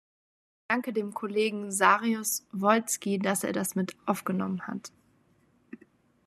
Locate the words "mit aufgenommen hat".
3.75-4.91